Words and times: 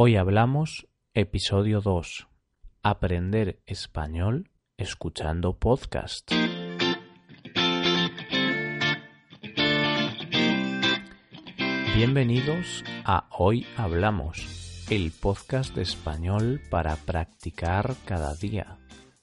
Hoy 0.00 0.14
hablamos 0.14 0.86
episodio 1.12 1.80
2. 1.80 2.28
Aprender 2.84 3.58
español 3.66 4.48
escuchando 4.76 5.58
podcast. 5.58 6.30
Bienvenidos 11.96 12.84
a 13.04 13.28
Hoy 13.36 13.66
Hablamos, 13.76 14.86
el 14.88 15.10
podcast 15.10 15.74
de 15.74 15.82
español 15.82 16.60
para 16.70 16.94
practicar 16.94 17.96
cada 18.04 18.36
día. 18.36 18.78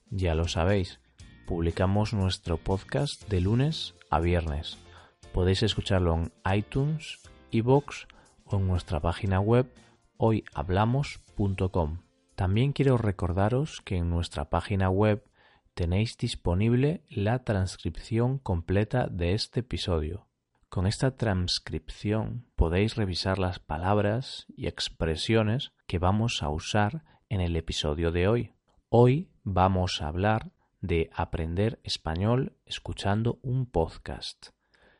Ya 0.09 0.35
lo 0.35 0.49
sabéis, 0.49 0.99
publicamos 1.47 2.13
nuestro 2.13 2.57
podcast 2.57 3.29
de 3.29 3.39
lunes 3.39 3.95
a 4.09 4.19
viernes. 4.19 4.77
Podéis 5.33 5.63
escucharlo 5.63 6.15
en 6.15 6.33
iTunes, 6.53 7.21
iVoox 7.51 8.07
o 8.43 8.57
en 8.57 8.67
nuestra 8.67 8.99
página 8.99 9.39
web 9.39 9.71
hoyhablamos.com. 10.17 11.99
También 12.35 12.73
quiero 12.73 12.97
recordaros 12.97 13.81
que 13.81 13.97
en 13.97 14.09
nuestra 14.09 14.49
página 14.49 14.89
web 14.89 15.23
tenéis 15.73 16.17
disponible 16.17 17.03
la 17.09 17.43
transcripción 17.43 18.39
completa 18.39 19.07
de 19.07 19.33
este 19.33 19.61
episodio. 19.61 20.27
Con 20.69 20.87
esta 20.87 21.15
transcripción 21.15 22.45
podéis 22.55 22.95
revisar 22.95 23.39
las 23.39 23.59
palabras 23.59 24.45
y 24.55 24.67
expresiones 24.67 25.71
que 25.87 25.99
vamos 25.99 26.43
a 26.43 26.49
usar 26.49 27.03
en 27.29 27.41
el 27.41 27.55
episodio 27.55 28.11
de 28.11 28.27
hoy. 28.27 28.53
Hoy 28.89 29.29
vamos 29.43 30.01
a 30.01 30.07
hablar 30.07 30.51
de 30.81 31.09
aprender 31.13 31.79
español 31.83 32.57
escuchando 32.65 33.39
un 33.41 33.65
podcast. 33.65 34.49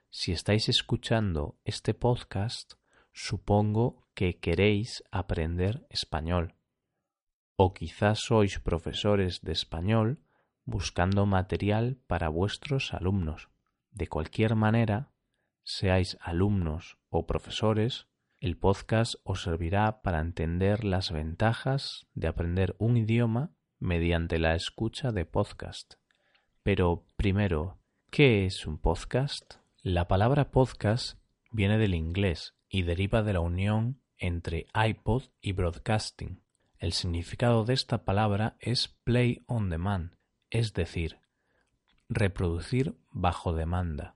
Si 0.10 0.32
estáis 0.32 0.70
escuchando 0.70 1.58
este 1.66 1.94
podcast, 1.94 2.74
supongo 3.12 4.05
que 4.16 4.40
queréis 4.40 5.04
aprender 5.12 5.86
español. 5.90 6.56
O 7.58 7.74
quizás 7.74 8.20
sois 8.20 8.60
profesores 8.60 9.42
de 9.42 9.52
español 9.52 10.24
buscando 10.64 11.26
material 11.26 12.00
para 12.08 12.30
vuestros 12.30 12.94
alumnos. 12.94 13.50
De 13.92 14.08
cualquier 14.08 14.56
manera, 14.56 15.12
seáis 15.64 16.18
alumnos 16.22 16.98
o 17.10 17.28
profesores, 17.28 18.08
el 18.40 18.58
podcast 18.58 19.16
os 19.24 19.44
servirá 19.44 20.02
para 20.02 20.20
entender 20.20 20.84
las 20.84 21.12
ventajas 21.12 22.08
de 22.14 22.28
aprender 22.28 22.76
un 22.80 22.98
idioma 22.98 23.52
mediante 23.80 24.40
la 24.40 24.56
escucha 24.56 25.12
de 25.12 25.26
podcast. 25.26 25.96
Pero 26.64 27.06
primero, 27.16 27.80
¿qué 28.12 28.46
es 28.46 28.66
un 28.66 28.78
podcast? 28.78 29.56
La 29.82 30.08
palabra 30.08 30.52
podcast 30.52 31.20
viene 31.52 31.78
del 31.78 31.94
inglés 31.94 32.56
y 32.70 32.84
deriva 32.84 33.22
de 33.24 33.34
la 33.34 33.40
unión 33.40 34.02
entre 34.18 34.68
iPod 34.74 35.24
y 35.42 35.54
broadcasting. 35.54 36.42
El 36.78 36.94
significado 36.94 37.66
de 37.66 37.74
esta 37.74 38.06
palabra 38.06 38.58
es 38.60 38.88
play 39.04 39.44
on 39.48 39.70
demand, 39.70 40.16
es 40.50 40.74
decir, 40.74 41.20
reproducir 42.10 42.98
bajo 43.12 43.54
demanda. 43.54 44.16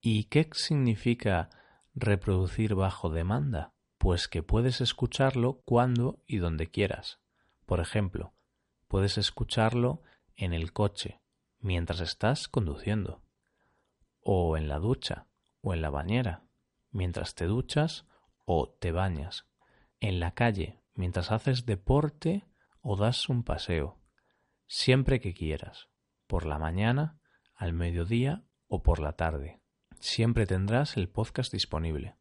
¿Y 0.00 0.24
qué 0.24 0.48
significa 0.52 1.50
reproducir 1.94 2.74
bajo 2.74 3.10
demanda? 3.10 3.72
Pues 3.98 4.28
que 4.28 4.42
puedes 4.42 4.80
escucharlo 4.80 5.62
cuando 5.64 6.22
y 6.26 6.38
donde 6.38 6.70
quieras. 6.70 7.20
Por 7.66 7.80
ejemplo, 7.80 8.34
puedes 8.88 9.16
escucharlo 9.16 10.02
en 10.36 10.52
el 10.52 10.72
coche, 10.72 11.20
mientras 11.60 12.00
estás 12.00 12.48
conduciendo, 12.48 13.22
o 14.20 14.56
en 14.56 14.68
la 14.68 14.78
ducha, 14.78 15.26
o 15.62 15.72
en 15.72 15.80
la 15.80 15.90
bañera, 15.90 16.42
mientras 16.90 17.34
te 17.34 17.46
duchas 17.46 18.06
o 18.44 18.70
te 18.70 18.92
bañas, 18.92 19.46
en 20.00 20.20
la 20.20 20.32
calle, 20.34 20.80
mientras 20.94 21.32
haces 21.32 21.66
deporte 21.66 22.44
o 22.80 22.96
das 22.96 23.28
un 23.28 23.42
paseo, 23.42 24.00
siempre 24.66 25.20
que 25.20 25.34
quieras, 25.34 25.88
por 26.26 26.46
la 26.46 26.58
mañana, 26.58 27.18
al 27.54 27.72
mediodía 27.72 28.44
o 28.66 28.82
por 28.82 29.00
la 29.00 29.12
tarde. 29.12 29.60
Siempre 30.00 30.46
tendrás 30.46 30.96
el 30.96 31.08
podcast 31.08 31.52
disponible. 31.52 32.16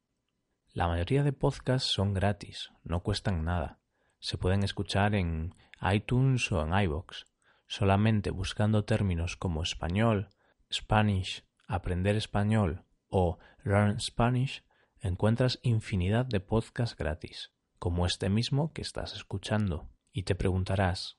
La 0.72 0.88
mayoría 0.88 1.24
de 1.24 1.34
podcasts 1.34 1.92
son 1.92 2.14
gratis, 2.14 2.72
no 2.84 3.02
cuestan 3.02 3.44
nada. 3.44 3.80
Se 4.20 4.38
pueden 4.38 4.64
escuchar 4.64 5.16
en 5.16 5.54
iTunes 5.82 6.52
o 6.52 6.66
en 6.66 6.74
iVoox. 6.74 7.26
Solamente 7.68 8.30
buscando 8.30 8.86
términos 8.86 9.36
como 9.36 9.64
español, 9.64 10.30
Spanish, 10.72 11.44
aprender 11.68 12.16
español 12.16 12.86
o 13.10 13.38
learn 13.64 14.00
Spanish 14.00 14.64
encuentras 15.04 15.60
infinidad 15.64 16.26
de 16.26 16.40
podcasts 16.40 16.96
gratis, 16.96 17.52
como 17.78 18.06
este 18.06 18.30
mismo 18.30 18.72
que 18.72 18.82
estás 18.82 19.14
escuchando, 19.14 19.90
y 20.14 20.24
te 20.24 20.34
preguntarás, 20.34 21.18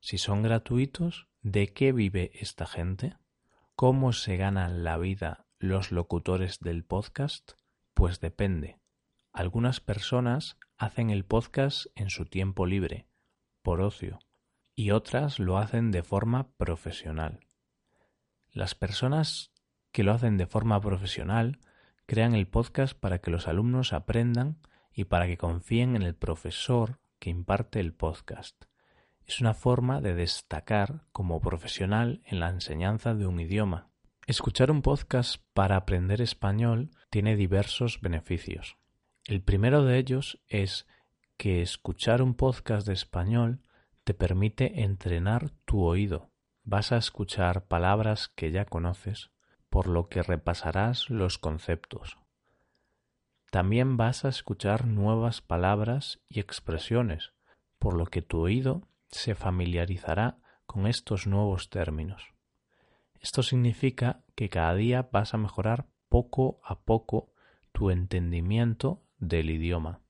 si 0.00 0.18
son 0.18 0.42
gratuitos, 0.42 1.26
¿de 1.42 1.72
qué 1.72 1.92
vive 1.92 2.30
esta 2.34 2.64
gente? 2.64 3.16
¿Cómo 3.74 4.12
se 4.12 4.36
ganan 4.36 4.84
la 4.84 4.98
vida 4.98 5.46
los 5.58 5.90
locutores 5.90 6.60
del 6.60 6.84
podcast? 6.84 7.52
Pues 7.92 8.20
depende. 8.20 8.78
Algunas 9.32 9.80
personas 9.80 10.56
hacen 10.76 11.10
el 11.10 11.24
podcast 11.24 11.86
en 11.96 12.10
su 12.10 12.26
tiempo 12.26 12.66
libre, 12.66 13.08
por 13.62 13.80
ocio, 13.80 14.20
y 14.76 14.92
otras 14.92 15.40
lo 15.40 15.58
hacen 15.58 15.90
de 15.90 16.04
forma 16.04 16.52
profesional. 16.56 17.40
Las 18.52 18.76
personas 18.76 19.50
que 19.90 20.04
lo 20.04 20.12
hacen 20.12 20.36
de 20.36 20.46
forma 20.46 20.80
profesional 20.80 21.58
crean 22.06 22.34
el 22.34 22.46
podcast 22.46 22.98
para 22.98 23.20
que 23.20 23.30
los 23.30 23.48
alumnos 23.48 23.92
aprendan 23.92 24.58
y 24.92 25.04
para 25.04 25.26
que 25.26 25.38
confíen 25.38 25.96
en 25.96 26.02
el 26.02 26.14
profesor 26.14 27.00
que 27.18 27.30
imparte 27.30 27.80
el 27.80 27.92
podcast. 27.92 28.64
Es 29.26 29.40
una 29.40 29.54
forma 29.54 30.00
de 30.00 30.14
destacar 30.14 31.06
como 31.12 31.40
profesional 31.40 32.20
en 32.26 32.40
la 32.40 32.50
enseñanza 32.50 33.14
de 33.14 33.26
un 33.26 33.40
idioma. 33.40 33.88
Escuchar 34.26 34.70
un 34.70 34.82
podcast 34.82 35.42
para 35.54 35.76
aprender 35.76 36.20
español 36.20 36.90
tiene 37.10 37.36
diversos 37.36 38.00
beneficios. 38.00 38.76
El 39.26 39.42
primero 39.42 39.84
de 39.84 39.98
ellos 39.98 40.40
es 40.48 40.86
que 41.38 41.62
escuchar 41.62 42.20
un 42.20 42.34
podcast 42.34 42.86
de 42.86 42.92
español 42.92 43.62
te 44.04 44.12
permite 44.12 44.82
entrenar 44.82 45.50
tu 45.64 45.82
oído. 45.82 46.30
Vas 46.62 46.92
a 46.92 46.98
escuchar 46.98 47.66
palabras 47.66 48.28
que 48.28 48.50
ya 48.50 48.66
conoces 48.66 49.33
por 49.74 49.88
lo 49.88 50.08
que 50.08 50.22
repasarás 50.22 51.10
los 51.10 51.36
conceptos. 51.36 52.16
También 53.50 53.96
vas 53.96 54.24
a 54.24 54.28
escuchar 54.28 54.86
nuevas 54.86 55.40
palabras 55.40 56.20
y 56.28 56.38
expresiones, 56.38 57.32
por 57.80 57.94
lo 57.94 58.06
que 58.06 58.22
tu 58.22 58.38
oído 58.38 58.86
se 59.08 59.34
familiarizará 59.34 60.38
con 60.64 60.86
estos 60.86 61.26
nuevos 61.26 61.70
términos. 61.70 62.22
Esto 63.18 63.42
significa 63.42 64.22
que 64.36 64.48
cada 64.48 64.76
día 64.76 65.08
vas 65.10 65.34
a 65.34 65.38
mejorar 65.38 65.88
poco 66.08 66.60
a 66.62 66.78
poco 66.78 67.32
tu 67.72 67.90
entendimiento 67.90 69.02
del 69.18 69.50
idioma. 69.50 70.02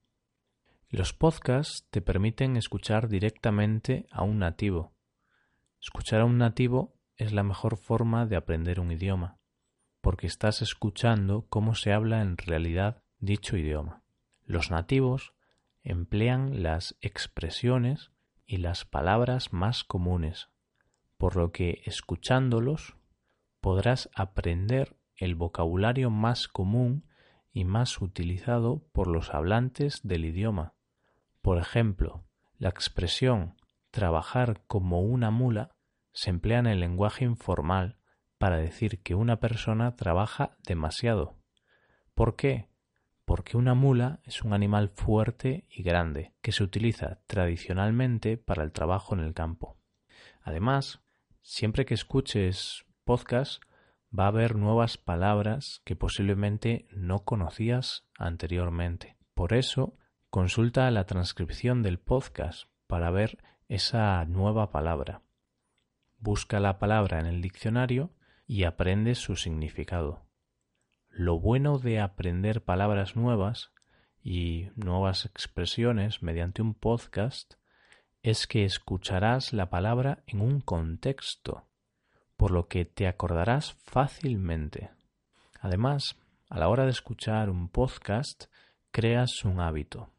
Los 0.91 1.15
podcasts 1.15 1.87
te 1.89 2.03
permiten 2.03 2.59
escuchar 2.59 3.09
directamente 3.09 4.05
a 4.11 4.25
un 4.25 4.41
nativo. 4.41 4.93
Escuchar 5.81 6.21
a 6.21 6.27
un 6.27 6.37
nativo 6.37 6.99
es 7.17 7.33
la 7.33 7.45
mejor 7.45 7.79
forma 7.79 8.27
de 8.27 8.37
aprender 8.37 8.79
un 8.79 8.93
idioma 8.93 9.39
porque 10.05 10.27
estás 10.27 10.61
escuchando 10.61 11.47
cómo 11.49 11.75
se 11.75 11.91
habla 11.91 12.21
en 12.21 12.37
realidad 12.37 13.03
dicho 13.21 13.57
idioma. 13.57 14.03
Los 14.45 14.71
nativos 14.71 15.33
emplean 15.83 16.63
las 16.63 16.95
expresiones 17.01 18.11
y 18.45 18.59
las 18.59 18.85
palabras 18.85 19.55
más 19.55 19.83
comunes, 19.83 20.51
por 21.17 21.37
lo 21.37 21.53
que 21.53 21.81
escuchándolos 21.87 22.99
podrás 23.63 24.11
aprender 24.15 24.95
el 25.17 25.37
vocabulario 25.37 26.11
más 26.11 26.49
común 26.49 27.09
y 27.51 27.65
más 27.65 28.03
utilizado 28.03 28.87
por 28.93 29.07
los 29.07 29.33
hablantes 29.33 30.01
del 30.03 30.27
idioma. 30.27 30.75
Por 31.41 31.57
ejemplo, 31.57 32.27
la 32.59 32.69
expresión 32.69 33.57
trabajar 33.91 34.65
como 34.67 35.01
una 35.01 35.31
mula 35.31 35.71
se 36.13 36.29
emplea 36.29 36.59
en 36.59 36.67
el 36.67 36.81
lenguaje 36.81 37.25
informal 37.25 37.97
para 38.39 38.57
decir 38.59 39.03
que 39.03 39.15
una 39.15 39.41
persona 39.41 39.97
trabaja 39.97 40.57
demasiado. 40.67 41.37
¿Por 42.15 42.37
qué? 42.37 42.69
Porque 43.25 43.57
una 43.57 43.75
mula 43.75 44.21
es 44.25 44.43
un 44.43 44.53
animal 44.53 44.91
fuerte 44.91 45.67
y 45.71 45.83
grande 45.83 46.35
que 46.43 46.53
se 46.53 46.63
utiliza 46.63 47.21
tradicionalmente 47.27 48.37
para 48.37 48.63
el 48.63 48.73
trabajo 48.73 49.15
en 49.15 49.21
el 49.21 49.35
campo. 49.35 49.79
Además, 50.43 51.01
siempre 51.43 51.87
que 51.87 51.95
escuches 51.95 52.85
podcast 53.05 53.63
va 54.17 54.25
a 54.25 54.29
haber 54.29 54.57
nuevas 54.57 54.97
palabras 54.97 55.81
que 55.85 55.97
posiblemente 55.97 56.87
no 56.91 57.25
conocías 57.25 58.07
anteriormente. 58.19 59.17
Por 59.35 59.55
eso, 59.55 59.97
consulta 60.31 60.91
la 60.91 61.05
transcripción 61.05 61.83
del 61.83 61.99
podcast 61.99 62.69
para 62.87 63.11
ver 63.11 63.39
esa 63.69 64.25
nueva 64.27 64.71
palabra. 64.71 65.23
Busca 66.19 66.61
la 66.61 66.79
palabra 66.79 67.21
en 67.21 67.27
el 67.27 67.41
diccionario 67.41 68.11
y 68.47 68.65
aprendes 68.65 69.19
su 69.19 69.37
significado. 69.37 70.27
Lo 71.11 71.39
bueno 71.39 71.79
de 71.79 72.01
aprender 72.01 72.63
palabras 72.65 73.17
nuevas 73.17 73.71
y 74.23 74.69
nuevas 74.75 75.27
expresiones 75.27 76.23
mediante 76.23 76.63
un 76.63 76.75
podcast 76.75 77.55
es 78.23 78.47
que 78.47 78.65
escucharás 78.65 79.53
la 79.53 79.71
palabra 79.71 80.25
en 80.27 80.41
un 80.41 80.61
contexto, 80.61 81.69
por 82.37 82.51
lo 82.51 82.69
que 82.69 82.85
te 82.85 83.07
acordarás 83.07 83.75
fácilmente. 83.85 84.91
Además, 85.61 86.17
a 86.49 86.59
la 86.59 86.69
hora 86.69 86.85
de 86.85 86.91
escuchar 86.91 87.51
un 87.51 87.69
podcast, 87.69 88.47
creas 88.91 89.45
un 89.45 89.61
hábito. 89.61 90.11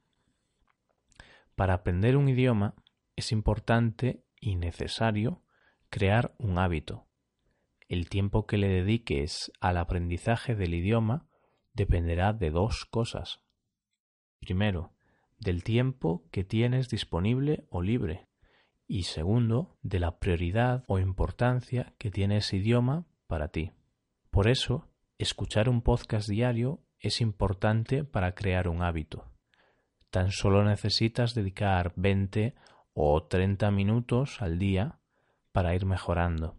Para 1.55 1.75
aprender 1.75 2.17
un 2.17 2.29
idioma 2.29 2.75
es 3.15 3.31
importante 3.31 4.23
y 4.39 4.55
necesario 4.55 5.41
crear 5.89 6.35
un 6.37 6.59
hábito. 6.59 7.04
El 7.87 8.09
tiempo 8.09 8.47
que 8.47 8.57
le 8.57 8.67
dediques 8.67 9.51
al 9.59 9.77
aprendizaje 9.77 10.55
del 10.55 10.73
idioma 10.73 11.27
dependerá 11.73 12.33
de 12.33 12.49
dos 12.49 12.85
cosas. 12.85 13.41
Primero, 14.39 14.93
del 15.39 15.63
tiempo 15.63 16.27
que 16.31 16.43
tienes 16.43 16.89
disponible 16.89 17.65
o 17.69 17.81
libre 17.81 18.27
y 18.87 19.03
segundo, 19.03 19.77
de 19.81 19.99
la 19.99 20.19
prioridad 20.19 20.83
o 20.87 20.99
importancia 20.99 21.93
que 21.97 22.11
tiene 22.11 22.37
ese 22.37 22.57
idioma 22.57 23.07
para 23.27 23.49
ti. 23.49 23.71
Por 24.29 24.47
eso, 24.47 24.87
escuchar 25.17 25.69
un 25.69 25.81
podcast 25.81 26.29
diario 26.29 26.81
es 26.99 27.21
importante 27.21 28.03
para 28.03 28.35
crear 28.35 28.67
un 28.67 28.83
hábito. 28.83 29.31
Tan 30.09 30.31
solo 30.31 30.63
necesitas 30.63 31.33
dedicar 31.33 31.93
20 31.95 32.55
o 32.93 33.23
30 33.23 33.71
minutos 33.71 34.41
al 34.41 34.59
día 34.59 34.99
para 35.51 35.75
ir 35.75 35.85
mejorando. 35.85 36.57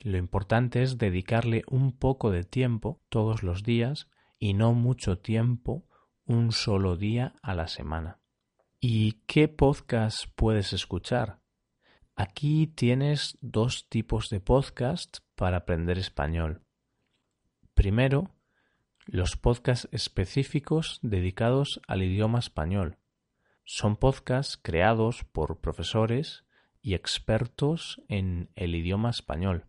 Lo 0.00 0.16
importante 0.16 0.82
es 0.82 0.96
dedicarle 0.96 1.64
un 1.66 1.92
poco 1.92 2.30
de 2.30 2.44
tiempo 2.44 3.00
todos 3.08 3.42
los 3.42 3.64
días 3.64 4.08
y 4.38 4.54
no 4.54 4.72
mucho 4.72 5.18
tiempo 5.18 5.86
un 6.24 6.52
solo 6.52 6.96
día 6.96 7.34
a 7.42 7.54
la 7.54 7.66
semana. 7.66 8.20
¿Y 8.80 9.22
qué 9.26 9.48
podcast 9.48 10.26
puedes 10.36 10.72
escuchar? 10.72 11.40
Aquí 12.14 12.68
tienes 12.68 13.38
dos 13.40 13.88
tipos 13.88 14.28
de 14.28 14.38
podcast 14.38 15.18
para 15.34 15.58
aprender 15.58 15.98
español. 15.98 16.62
Primero, 17.74 18.30
los 19.06 19.36
podcasts 19.36 19.88
específicos 19.90 21.00
dedicados 21.02 21.80
al 21.88 22.02
idioma 22.02 22.38
español. 22.38 22.98
Son 23.64 23.96
podcasts 23.96 24.58
creados 24.60 25.24
por 25.24 25.60
profesores 25.60 26.44
y 26.82 26.94
expertos 26.94 28.00
en 28.08 28.50
el 28.54 28.76
idioma 28.76 29.10
español. 29.10 29.64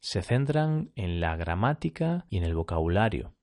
Se 0.00 0.22
centran 0.22 0.92
en 0.96 1.20
la 1.20 1.36
gramática 1.36 2.26
y 2.30 2.38
en 2.38 2.44
el 2.44 2.54
vocabulario. 2.54 3.34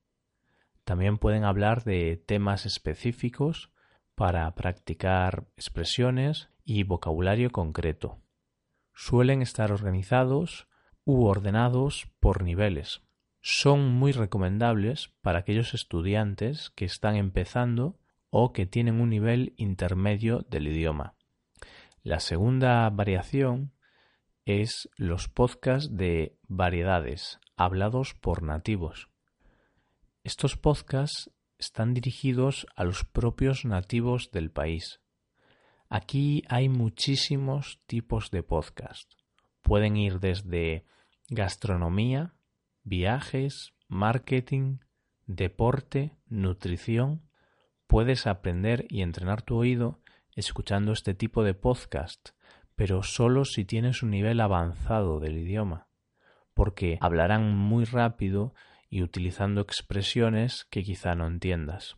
También 0.84 1.18
pueden 1.18 1.44
hablar 1.44 1.84
de 1.84 2.18
temas 2.18 2.66
específicos 2.66 3.72
para 4.16 4.54
practicar 4.56 5.48
expresiones 5.56 6.50
y 6.64 6.84
vocabulario 6.84 7.52
concreto. 7.52 8.20
Suelen 8.94 9.44
estar 9.44 9.72
organizados 9.72 10.68
u 11.06 11.26
ordenados 11.26 12.10
por 12.20 12.44
niveles. 12.44 13.02
Son 13.42 13.94
muy 13.94 14.12
recomendables 14.12 15.14
para 15.22 15.40
aquellos 15.40 15.76
estudiantes 15.76 16.72
que 16.72 16.86
están 16.86 17.16
empezando 17.16 18.00
o 18.30 18.52
que 18.52 18.66
tienen 18.66 19.00
un 19.00 19.10
nivel 19.10 19.54
intermedio 19.58 20.46
del 20.50 20.68
idioma. 20.68 21.16
La 22.02 22.20
segunda 22.20 22.90
variación 22.90 23.72
es 24.48 24.90
los 24.96 25.28
podcasts 25.28 25.98
de 25.98 26.38
variedades 26.48 27.38
hablados 27.58 28.14
por 28.14 28.44
nativos. 28.44 29.10
Estos 30.24 30.56
podcasts 30.56 31.30
están 31.58 31.94
dirigidos 31.94 32.66
a 32.78 32.86
los 32.86 33.04
propios 33.04 33.66
nativos 33.66 34.32
del 34.32 34.50
país. 34.50 35.02
Aquí 35.90 36.44
hay 36.48 36.70
muchísimos 36.70 37.82
tipos 37.88 38.32
de 38.32 38.42
podcast. 38.42 39.12
Pueden 39.64 39.98
ir 39.98 40.22
desde 40.22 40.86
gastronomía, 41.28 42.34
viajes, 42.84 43.74
marketing, 43.90 44.78
deporte, 45.26 46.16
nutrición. 46.26 47.28
Puedes 47.86 48.26
aprender 48.26 48.86
y 48.88 49.02
entrenar 49.02 49.42
tu 49.42 49.58
oído 49.58 50.00
escuchando 50.38 50.94
este 50.94 51.14
tipo 51.14 51.44
de 51.44 51.54
podcast, 51.54 52.30
pero 52.78 53.02
solo 53.02 53.44
si 53.44 53.66
tienes 53.66 54.04
un 54.04 54.12
nivel 54.12 54.40
avanzado 54.40 55.20
del 55.20 55.40
idioma, 55.40 55.88
porque 56.54 57.00
hablarán 57.02 57.58
muy 57.58 57.86
rápido 57.86 58.54
y 58.88 59.02
utilizando 59.02 59.62
expresiones 59.62 60.64
que 60.70 60.84
quizá 60.84 61.16
no 61.16 61.26
entiendas. 61.26 61.98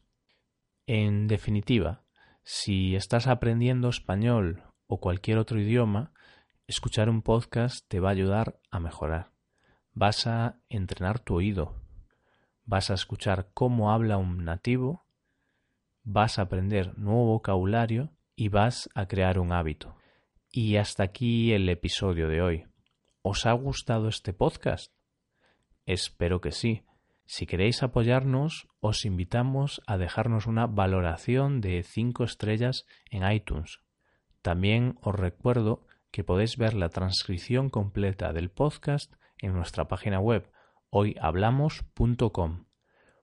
En 0.88 1.28
definitiva, 1.28 2.06
si 2.44 2.96
estás 2.96 3.28
aprendiendo 3.28 3.90
español 3.90 4.64
o 4.88 5.02
cualquier 5.02 5.38
otro 5.38 5.60
idioma, 5.60 6.14
escuchar 6.66 7.10
un 7.10 7.24
podcast 7.24 7.86
te 7.90 8.00
va 8.00 8.08
a 8.10 8.14
ayudar 8.14 8.62
a 8.72 8.80
mejorar. 8.80 9.34
Vas 9.92 10.28
a 10.28 10.62
entrenar 10.70 11.20
tu 11.20 11.36
oído, 11.36 11.76
vas 12.64 12.90
a 12.90 12.94
escuchar 12.94 13.50
cómo 13.54 13.92
habla 13.92 14.18
un 14.18 14.46
nativo, 14.46 15.06
vas 16.04 16.40
a 16.40 16.44
aprender 16.44 16.98
nuevo 16.98 17.26
vocabulario 17.26 18.14
y 18.38 18.48
vas 18.48 18.90
a 18.96 19.08
crear 19.08 19.40
un 19.40 19.52
hábito. 19.52 19.99
Y 20.52 20.78
hasta 20.78 21.04
aquí 21.04 21.54
el 21.54 21.70
episodio 21.70 22.28
de 22.28 22.42
hoy. 22.42 22.66
¿Os 23.22 23.46
ha 23.46 23.52
gustado 23.52 24.08
este 24.08 24.34
podcast? 24.34 24.92
Espero 25.86 26.42
que 26.42 26.52
sí. 26.52 26.86
Si 27.26 27.46
queréis 27.46 27.84
apoyarnos, 27.84 28.68
os 28.80 29.06
invitamos 29.06 29.80
a 29.86 30.00
dejarnos 30.00 30.48
una 30.48 30.66
valoración 30.66 31.62
de 31.62 31.84
5 31.84 32.24
estrellas 32.24 32.88
en 33.12 33.32
iTunes. 33.32 33.82
También 34.42 34.98
os 35.04 35.14
recuerdo 35.14 35.86
que 36.10 36.24
podéis 36.24 36.58
ver 36.58 36.74
la 36.74 36.90
transcripción 36.90 37.70
completa 37.70 38.34
del 38.34 38.50
podcast 38.50 39.14
en 39.38 39.54
nuestra 39.54 39.88
página 39.88 40.20
web 40.20 40.50
hoyhablamos.com. 40.90 42.66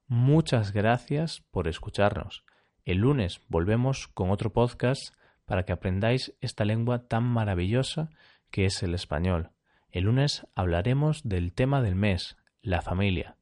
Muchas 0.06 0.73
gracias 0.73 1.40
por 1.50 1.67
escucharnos. 1.67 2.44
El 2.84 2.99
lunes 2.99 3.40
volvemos 3.49 4.06
con 4.06 4.31
otro 4.31 4.52
podcast 4.52 5.12
para 5.46 5.64
que 5.64 5.72
aprendáis 5.72 6.34
esta 6.40 6.64
lengua 6.64 7.08
tan 7.08 7.25
maravillosa 7.25 8.10
que 8.50 8.66
es 8.66 8.82
el 8.82 8.94
español. 8.94 9.50
El 9.90 10.04
lunes 10.04 10.46
hablaremos 10.54 11.22
del 11.25 11.52
tema 11.52 11.81
del 11.81 11.94
mes, 11.94 12.37
la 12.60 12.82
familia. 12.82 13.37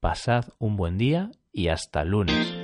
Pasad 0.00 0.44
un 0.58 0.76
buen 0.76 0.96
día 0.96 1.32
y 1.52 1.68
hasta 1.68 2.04
lunes. 2.04 2.57